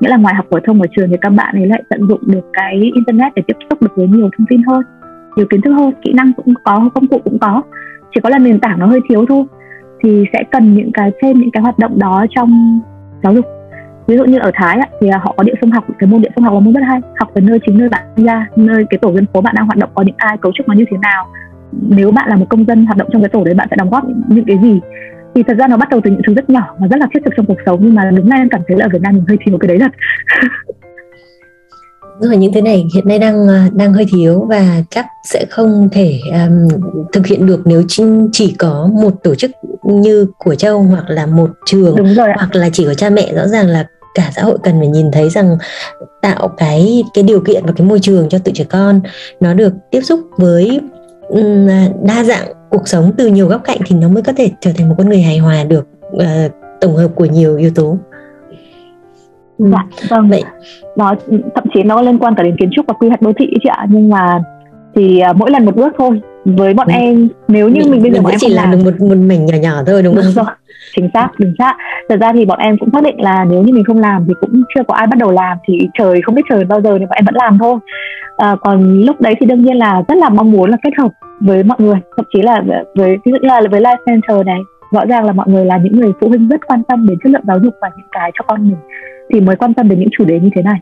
[0.00, 2.20] Nghĩa là ngoài học phổ thông ở trường thì các bạn ấy lại tận dụng
[2.26, 4.82] được cái internet để tiếp xúc được với nhiều thông tin hơn
[5.36, 7.62] nhiều kiến thức hơn kỹ năng cũng có công cụ cũng có.
[8.14, 9.44] Chỉ có là nền tảng nó hơi thiếu thôi.
[10.04, 12.80] Thì sẽ cần những cái thêm những cái hoạt động đó trong
[13.22, 13.46] giáo dục.
[14.06, 16.22] Ví dụ như ở Thái ạ, thì à, họ có địa phương học cái môn
[16.22, 17.00] địa phương học là môn rất hay.
[17.18, 19.78] Học từ nơi chính nơi bạn ra nơi cái tổ dân phố bạn đang hoạt
[19.78, 21.26] động có những ai cấu trúc nó như thế nào.
[21.88, 23.90] Nếu bạn là một công dân hoạt động trong cái tổ đấy bạn sẽ đóng
[23.90, 24.80] góp những, những cái gì?
[25.34, 27.20] Thì thật ra nó bắt đầu từ những thứ rất nhỏ và rất là thiết
[27.24, 29.14] thực trong cuộc sống nhưng mà đúng nay em cảm thấy là ở Việt Nam
[29.14, 29.92] mình hơi thiếu cái đấy thật.
[32.28, 35.88] rồi những thứ này hiện nay đang à, đang hơi thiếu và chắc sẽ không
[35.92, 36.68] thể um,
[37.12, 39.50] thực hiện được nếu chỉ, chỉ có một tổ chức
[39.82, 43.32] như của châu hoặc là một trường hoặc là chỉ có cha mẹ.
[43.34, 45.56] Rõ ràng là cả xã hội cần phải nhìn thấy rằng
[46.22, 49.00] tạo cái cái điều kiện và cái môi trường cho tụi trẻ con
[49.40, 50.80] nó được tiếp xúc với
[51.28, 51.68] um,
[52.02, 54.88] đa dạng cuộc sống từ nhiều góc cạnh thì nó mới có thể trở thành
[54.88, 57.98] một con người hài hòa được uh, tổng hợp của nhiều yếu tố
[59.70, 60.28] dạ vâng.
[60.28, 60.42] Vậy
[60.96, 61.14] nó
[61.54, 63.68] thậm chí nó liên quan cả đến kiến trúc và quy hoạch đô thị chị
[63.68, 63.86] ạ.
[63.88, 64.42] Nhưng mà
[64.94, 66.20] thì uh, mỗi lần một bước thôi.
[66.44, 66.92] Với bọn ừ.
[66.92, 69.16] em nếu như mình, mình bây giờ mình bọn em chỉ làm được một một
[69.16, 70.44] mảnh nhỏ nhỏ thôi đúng, đúng không?
[70.44, 70.54] Rồi.
[70.96, 71.76] chính xác chính xác.
[72.08, 74.34] Thật ra thì bọn em cũng xác định là nếu như mình không làm thì
[74.40, 75.58] cũng chưa có ai bắt đầu làm.
[75.68, 77.78] Thì trời không biết trời bao giờ thì bọn em vẫn làm thôi.
[78.36, 81.10] À, còn lúc đấy thì đương nhiên là rất là mong muốn là kết hợp
[81.40, 81.96] với mọi người.
[82.16, 82.62] Thậm chí là
[82.94, 84.60] với ví dụ như là với life center này
[84.92, 87.30] rõ ràng là mọi người là những người phụ huynh rất quan tâm đến chất
[87.30, 88.76] lượng giáo dục và những cái cho con mình
[89.30, 90.80] thì mới quan tâm đến những chủ đề như thế này.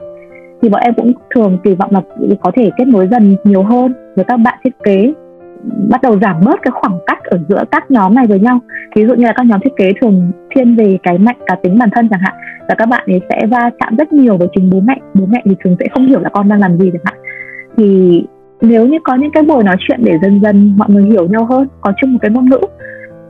[0.63, 2.01] Thì bọn em cũng thường kỳ vọng là
[2.41, 5.13] có thể kết nối dần nhiều hơn với các bạn thiết kế,
[5.91, 8.59] bắt đầu giảm bớt cái khoảng cách ở giữa các nhóm này với nhau.
[8.97, 11.79] Ví dụ như là các nhóm thiết kế thường thiên về cái mạnh cá tính
[11.79, 12.35] bản thân chẳng hạn,
[12.69, 14.95] và các bạn ấy sẽ va chạm rất nhiều với chính bố mẹ.
[15.15, 17.19] Bố mẹ thì thường sẽ không hiểu là con đang làm gì chẳng hạn.
[17.77, 18.23] Thì
[18.61, 21.45] nếu như có những cái buổi nói chuyện để dần dần mọi người hiểu nhau
[21.45, 22.61] hơn, có chung một cái ngôn ngữ,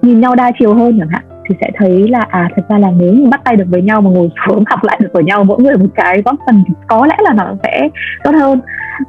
[0.03, 2.89] nhìn nhau đa chiều hơn chẳng hạn thì sẽ thấy là à thật ra là
[3.01, 5.45] nếu mình bắt tay được với nhau mà ngồi xuống học lại được với nhau
[5.45, 7.89] mỗi người một cái góp phần thì có lẽ là nó sẽ
[8.25, 8.61] tốt hơn.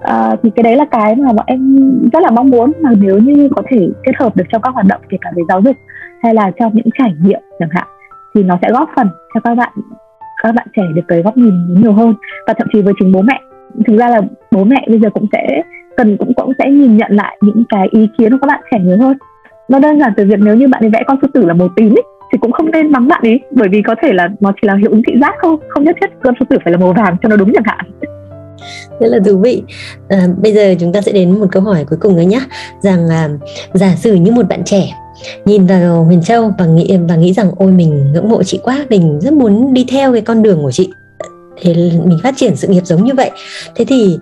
[0.01, 3.19] À, thì cái đấy là cái mà bọn em rất là mong muốn mà nếu
[3.19, 5.75] như có thể kết hợp được trong các hoạt động kể cả về giáo dục
[6.23, 7.87] hay là trong những trải nghiệm chẳng hạn
[8.35, 9.73] thì nó sẽ góp phần cho các bạn
[10.43, 12.13] các bạn trẻ được cái góc nhìn nhiều hơn.
[12.47, 13.41] Và thậm chí với chính bố mẹ
[13.87, 15.63] thực ra là bố mẹ bây giờ cũng sẽ
[15.97, 18.79] cần cũng cũng sẽ nhìn nhận lại những cái ý kiến của các bạn trẻ
[18.79, 19.17] nhiều hơn.
[19.69, 21.67] Nó đơn giản từ việc nếu như bạn ấy vẽ con sư tử là màu
[21.75, 24.53] tím ấy, thì cũng không nên mắng bạn ấy bởi vì có thể là nó
[24.61, 26.77] chỉ là hiệu ứng thị giác không không nhất thiết con sư tử phải là
[26.77, 27.91] màu vàng cho nó đúng chẳng hạn.
[28.99, 29.63] Rất là thú vị.
[30.09, 32.41] À, bây giờ chúng ta sẽ đến một câu hỏi cuối cùng nữa nhé
[32.81, 33.29] rằng à,
[33.73, 34.93] giả sử như một bạn trẻ
[35.45, 38.85] nhìn vào Huyền Châu và nghĩ và nghĩ rằng ôi mình ngưỡng mộ chị quá
[38.89, 40.89] mình rất muốn đi theo cái con đường của chị.
[41.61, 41.73] Thì
[42.05, 43.31] mình phát triển sự nghiệp giống như vậy.
[43.75, 44.17] Thế thì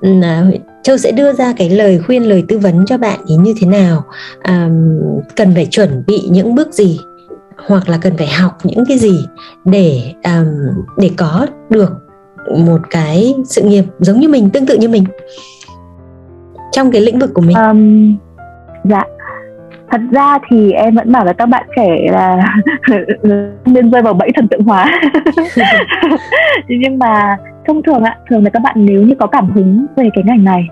[0.00, 0.46] ừ, à,
[0.82, 3.66] Châu sẽ đưa ra cái lời khuyên lời tư vấn cho bạn ý như thế
[3.66, 4.04] nào?
[4.42, 4.70] À,
[5.36, 6.98] cần phải chuẩn bị những bước gì
[7.66, 9.26] hoặc là cần phải học những cái gì
[9.64, 11.92] để um, để có được
[12.58, 15.04] một cái sự nghiệp giống như mình tương tự như mình
[16.72, 17.56] trong cái lĩnh vực của mình?
[17.56, 18.16] Um,
[18.84, 19.02] dạ.
[19.90, 22.54] Thật ra thì em vẫn bảo là các bạn trẻ là
[23.66, 25.00] nên rơi vào bẫy thần tượng hóa.
[26.68, 30.08] Nhưng mà thông thường ạ thường là các bạn nếu như có cảm hứng về
[30.14, 30.68] cái ngành này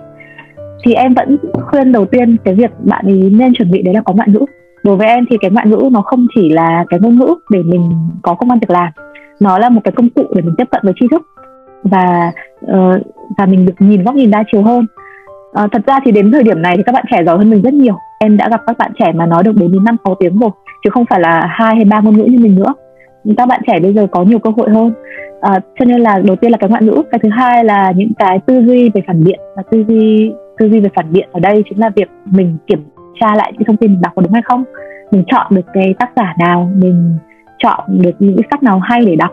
[0.83, 4.01] thì em vẫn khuyên đầu tiên cái việc bạn ấy nên chuẩn bị đấy là
[4.01, 4.45] có ngoại ngữ
[4.87, 7.63] đối với em thì cái ngoại ngữ nó không chỉ là cái ngôn ngữ để
[7.63, 8.87] mình có công an việc làm.
[9.39, 11.21] Nó là một cái công cụ để mình tiếp cận với tri thức
[11.83, 12.31] và
[12.65, 13.01] uh,
[13.37, 14.85] và mình được nhìn góc nhìn đa chiều hơn.
[15.63, 17.61] Uh, thật ra thì đến thời điểm này thì các bạn trẻ giỏi hơn mình
[17.61, 17.95] rất nhiều.
[18.19, 20.49] Em đã gặp các bạn trẻ mà nói được 4 đến năm sáu tiếng rồi
[20.83, 22.73] chứ không phải là hai hay ba ngôn ngữ như mình nữa.
[23.37, 24.93] Các bạn trẻ bây giờ có nhiều cơ hội hơn.
[25.41, 28.11] À, cho nên là đầu tiên là cái ngoại ngữ cái thứ hai là những
[28.19, 29.39] cái tư duy về phản biện.
[29.55, 32.83] Và tư duy tư duy về phản biện ở đây chính là việc mình kiểm
[33.21, 34.63] tra lại những thông tin mình đọc có đúng hay không.
[35.11, 37.17] Mình chọn được cái tác giả nào mình
[37.57, 39.31] chọn được những sách nào hay để đọc.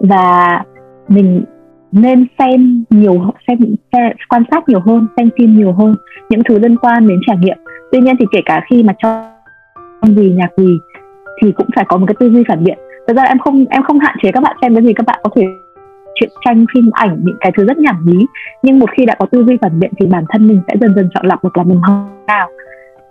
[0.00, 0.62] Và
[1.08, 1.44] mình
[1.92, 3.58] nên xem nhiều xem,
[3.92, 5.96] xem quan sát nhiều hơn xem phim nhiều hơn
[6.30, 7.58] những thứ liên quan đến trải nghiệm.
[7.92, 9.22] Tuy nhiên thì kể cả khi mà cho
[10.02, 10.78] gì nhạc gì
[11.42, 12.78] thì cũng phải có một cái tư duy phản biện.
[13.08, 15.20] Thực ra em không em không hạn chế các bạn xem cái gì các bạn
[15.22, 15.42] có thể
[16.14, 18.26] chuyện tranh phim ảnh những cái thứ rất nhảm nhí.
[18.62, 20.94] Nhưng một khi đã có tư duy phản biện thì bản thân mình sẽ dần
[20.94, 22.48] dần chọn lọc được là mình hơn nào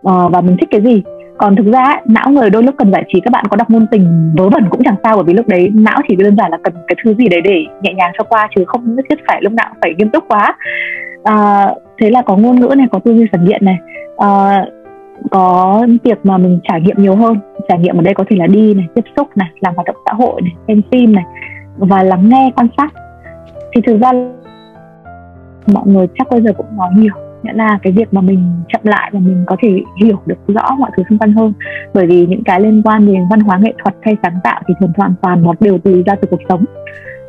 [0.10, 1.04] uh, và mình thích cái gì?
[1.38, 3.88] Còn thực ra não người đôi lúc cần giải trí các bạn có đọc ngôn
[3.92, 6.58] tình vớ vẩn cũng chẳng sao bởi vì lúc đấy não chỉ đơn giản là
[6.64, 9.42] cần cái thứ gì đấy để nhẹ nhàng cho qua chứ không nhất thiết phải
[9.42, 10.58] lúc nào phải nghiêm túc quá.
[11.24, 11.70] À,
[12.02, 13.78] thế là có ngôn ngữ này có tư duy phản biện này.
[14.18, 14.66] À,
[15.32, 17.40] có việc mà mình trải nghiệm nhiều hơn.
[17.68, 19.96] Trải nghiệm ở đây có thể là đi này tiếp xúc này làm hoạt động
[20.06, 21.24] xã hội này xem phim này
[21.78, 22.94] và lắng nghe quan sát.
[23.76, 24.12] Thì thực ra
[25.74, 27.14] mọi người chắc bây giờ cũng nói nhiều
[27.46, 30.76] nghĩa là cái việc mà mình chậm lại và mình có thể hiểu được rõ
[30.80, 31.54] mọi thứ xung quanh hơn.
[31.94, 34.74] Bởi vì những cái liên quan đến văn hóa nghệ thuật hay sáng tạo thì
[34.80, 36.66] thường hoàn toàn nó đều từ ra từ cuộc sống.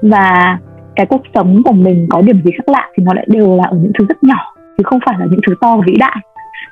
[0.03, 0.59] Và
[0.97, 3.65] cái cuộc sống của mình có điểm gì khác lạ thì nó lại đều là
[3.65, 6.17] ở những thứ rất nhỏ, chứ không phải là những thứ to và vĩ đại.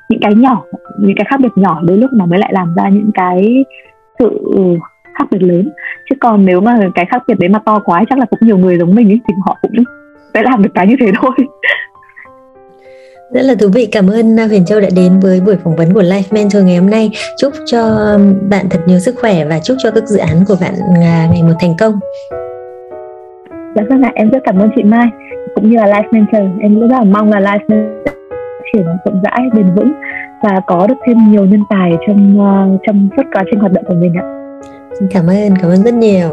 [0.09, 0.63] Những cái nhỏ,
[0.99, 3.65] những cái khác biệt nhỏ đôi lúc nó mới lại làm ra những cái
[4.19, 4.29] sự
[5.13, 5.69] khác biệt lớn.
[6.09, 8.57] Chứ còn nếu mà cái khác biệt đấy mà to quá, chắc là cũng nhiều
[8.57, 9.71] người giống mình ấy thì họ cũng
[10.33, 11.31] sẽ làm được cái như thế thôi
[13.31, 16.01] rất là thú vị cảm ơn Huyền Châu đã đến với buổi phỏng vấn của
[16.01, 17.81] Life Mentor ngày hôm nay chúc cho
[18.49, 21.43] bạn thật nhiều sức khỏe và chúc cho các dự án của bạn à, ngày
[21.43, 21.99] một thành công
[23.75, 25.07] Dạ vâng ạ, em rất cảm ơn chị Mai
[25.55, 28.15] cũng như là Life Mentor em rất là mong là Life Mentor
[28.73, 29.91] triển rộng rãi bền vững
[30.43, 33.83] và có được thêm nhiều nhân tài trong uh, trong suốt quá trình hoạt động
[33.87, 34.23] của mình ạ.
[34.99, 36.29] Xin cảm ơn, cảm ơn rất nhiều.